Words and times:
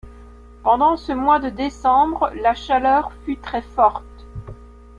Pendant 0.63 0.97
ce 0.97 1.11
mois 1.11 1.37
de 1.37 1.49
décembre, 1.49 2.31
la 2.41 2.55
chaleur 2.55 3.11
fut 3.23 3.37
très-forte 3.37 4.25